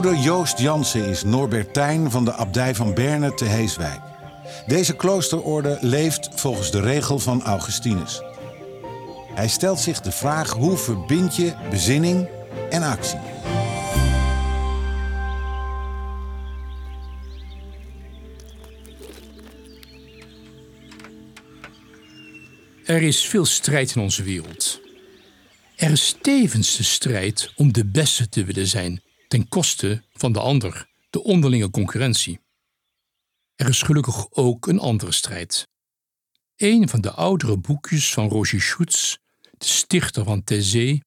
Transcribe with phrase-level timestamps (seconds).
[0.00, 4.00] Broeder Joost Jansen is Norbertijn van de abdij van Berne te Heeswijk.
[4.66, 8.22] Deze kloosterorde leeft volgens de regel van Augustinus.
[9.34, 12.28] Hij stelt zich de vraag hoe verbind je bezinning
[12.70, 13.18] en actie.
[22.84, 24.80] Er is veel strijd in onze wereld.
[25.76, 30.40] Er is tevens de strijd om de beste te willen zijn, ten koste van de
[30.40, 32.40] ander, de onderlinge concurrentie.
[33.54, 35.68] Er is gelukkig ook een andere strijd.
[36.56, 41.00] Een van de oudere boekjes van Roger Schutz, de stichter van Thésée,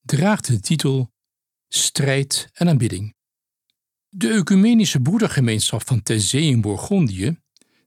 [0.00, 1.10] draagt de titel
[1.68, 3.14] Strijd en aanbidding.
[4.08, 7.36] De ecumenische broedergemeenschap van Thésée in Bourgondië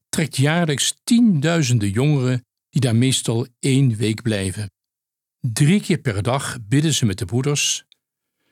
[0.09, 4.71] trekt jaarlijks tienduizenden jongeren die daar meestal één week blijven.
[5.39, 7.85] Drie keer per dag bidden ze met de broeders,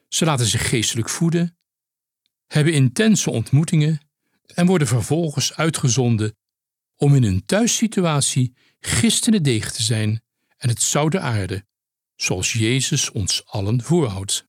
[0.08, 1.58] ze laten zich geestelijk voeden,
[2.48, 4.00] hebben intense ontmoetingen
[4.46, 6.36] en worden vervolgens uitgezonden
[6.96, 10.22] om in hun thuissituatie gistende deeg te zijn
[10.58, 11.66] en het zout der aarde,
[12.16, 14.46] zoals Jezus ons allen voorhoudt.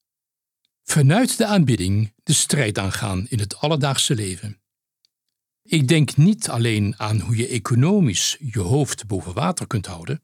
[0.82, 4.60] Vanuit de aanbidding de strijd aangaan in het alledaagse leven.
[5.62, 10.22] Ik denk niet alleen aan hoe je economisch je hoofd boven water kunt houden.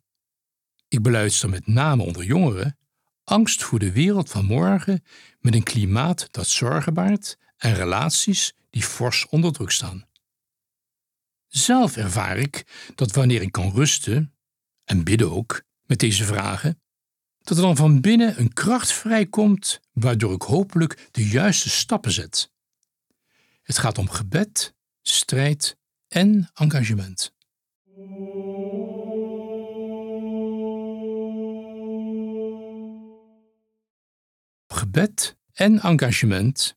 [0.88, 2.78] Ik beluister met name onder jongeren
[3.24, 5.04] angst voor de wereld van morgen
[5.40, 10.06] met een klimaat dat zorgen baart en relaties die fors onder druk staan.
[11.46, 14.34] Zelf ervaar ik dat wanneer ik kan rusten,
[14.84, 16.82] en bidden ook, met deze vragen,
[17.38, 22.52] dat er dan van binnen een kracht vrijkomt waardoor ik hopelijk de juiste stappen zet.
[23.62, 25.76] Het gaat om gebed, strijd
[26.08, 27.34] en engagement.
[34.74, 36.76] Gebed en engagement.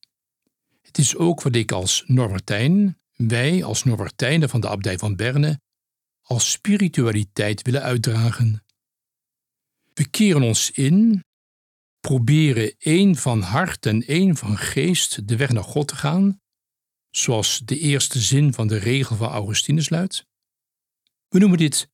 [0.81, 5.59] Het is ook wat ik als Norbertijn, wij als Norbertijnen van de abdij van Berne,
[6.22, 8.63] als spiritualiteit willen uitdragen.
[9.94, 11.24] We keren ons in,
[12.00, 16.41] proberen één van hart en één van geest de weg naar God te gaan,
[17.09, 20.25] zoals de eerste zin van de regel van Augustinus luidt.
[21.28, 21.90] We noemen dit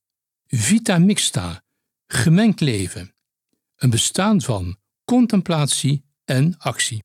[0.47, 1.63] vita mixta,
[2.08, 3.16] gemengd leven,
[3.75, 4.81] een bestaan van
[5.13, 7.03] contemplatie en actie.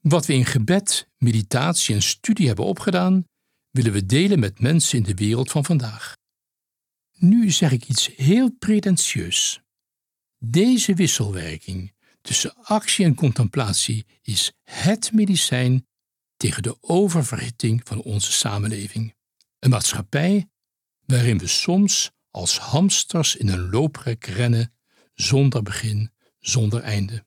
[0.00, 3.24] Wat we in gebed, meditatie en studie hebben opgedaan,
[3.70, 6.16] willen we delen met mensen in de wereld van vandaag.
[7.12, 9.60] Nu zeg ik iets heel pretentieus.
[10.38, 15.86] Deze wisselwerking tussen actie en contemplatie is het medicijn
[16.36, 19.14] tegen de oververhitting van onze samenleving.
[19.58, 20.48] Een maatschappij
[21.06, 24.74] waarin we soms als hamsters in een looprek rennen,
[25.14, 26.12] zonder begin,
[26.46, 27.24] zonder einde.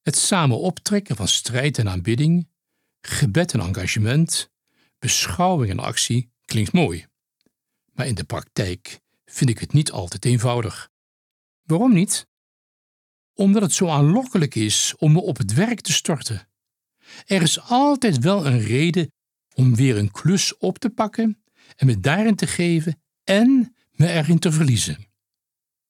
[0.00, 2.48] Het samen optrekken van strijd en aanbidding,
[3.00, 4.50] gebed en engagement,
[4.98, 7.06] beschouwing en actie klinkt mooi.
[7.92, 10.90] Maar in de praktijk vind ik het niet altijd eenvoudig.
[11.62, 12.26] Waarom niet?
[13.34, 16.48] Omdat het zo aanlokkelijk is om me op het werk te storten.
[17.26, 19.12] Er is altijd wel een reden
[19.54, 21.42] om weer een klus op te pakken
[21.76, 25.06] en me daarin te geven en me erin te verliezen.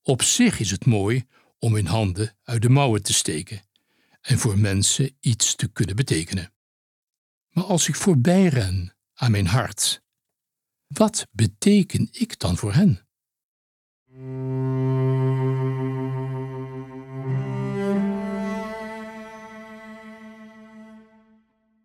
[0.03, 1.27] Op zich is het mooi
[1.62, 3.62] om in handen uit de mouwen te steken
[4.20, 6.52] en voor mensen iets te kunnen betekenen.
[7.50, 10.02] Maar als ik voorbij ren aan mijn hart,
[10.86, 13.06] wat beteken ik dan voor hen?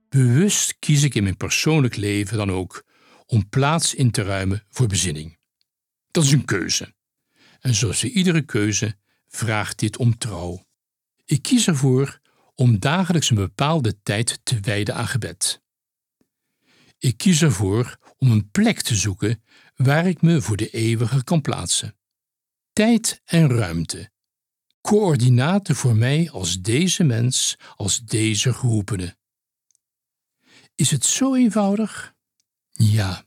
[0.10, 2.86] Bewust kies ik in mijn persoonlijk leven dan ook
[3.26, 5.38] om plaats in te ruimen voor bezinning.
[6.12, 6.94] Dat is een keuze.
[7.60, 8.98] En zoals bij iedere keuze
[9.28, 10.66] vraagt dit om trouw.
[11.26, 12.20] Ik kies ervoor
[12.56, 15.62] om dagelijks een bepaalde tijd te wijden aan gebed.
[16.98, 19.44] Ik kies ervoor om een plek te zoeken
[19.76, 21.98] waar ik me voor de eeuwige kan plaatsen.
[22.74, 24.12] Tijd en ruimte.
[24.82, 29.18] Coördinaten voor mij als deze mens, als deze geroepene.
[30.76, 32.16] Is het zo eenvoudig?
[32.72, 33.26] Ja.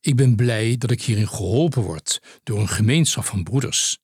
[0.00, 3.98] Ik ben blij dat ik hierin geholpen word door een gemeenschap van broeders.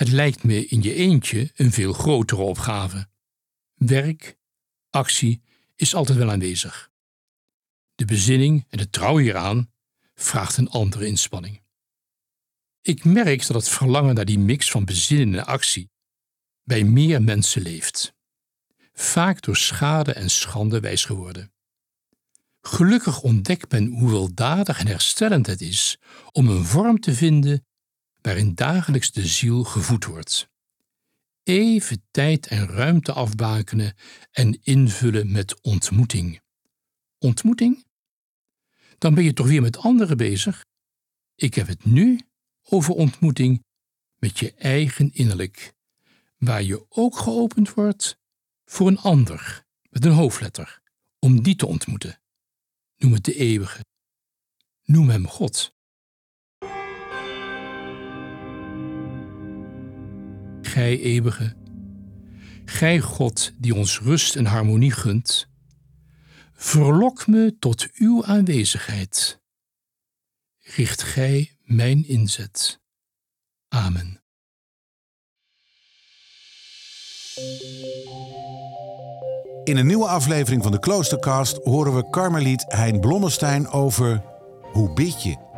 [0.00, 3.08] Het lijkt me in je eentje een veel grotere opgave.
[3.74, 4.38] Werk,
[4.90, 5.42] actie
[5.76, 6.90] is altijd wel aanwezig.
[7.94, 9.72] De bezinning en de trouw hieraan
[10.14, 11.62] vraagt een andere inspanning.
[12.82, 15.90] Ik merk dat het verlangen naar die mix van bezinnen en actie
[16.62, 18.14] bij meer mensen leeft.
[18.92, 21.52] Vaak door schade en schande wijs geworden.
[22.60, 25.98] Gelukkig ontdekt men hoe weldadig en herstellend het is
[26.32, 27.64] om een vorm te vinden
[28.22, 30.48] waarin dagelijks de ziel gevoed wordt.
[31.42, 33.94] Even tijd en ruimte afbakenen
[34.30, 36.40] en invullen met ontmoeting.
[37.18, 37.84] Ontmoeting?
[38.98, 40.64] Dan ben je toch weer met anderen bezig?
[41.34, 42.20] Ik heb het nu
[42.62, 43.64] over ontmoeting
[44.16, 45.72] met je eigen innerlijk,
[46.38, 48.18] waar je ook geopend wordt
[48.64, 50.80] voor een ander met een hoofdletter,
[51.18, 52.20] om die te ontmoeten.
[52.96, 53.84] Noem het de eeuwige.
[54.84, 55.74] Noem hem God.
[60.70, 61.56] Gij eeuwige,
[62.64, 65.48] gij God die ons rust en harmonie gunt,
[66.52, 69.40] verlok me tot uw aanwezigheid.
[70.58, 72.80] Richt gij mijn inzet.
[73.68, 74.22] Amen.
[79.64, 84.22] In een nieuwe aflevering van de Kloostercast horen we Karmeliet Hein Blommestein over
[84.62, 85.49] Hoe bid je?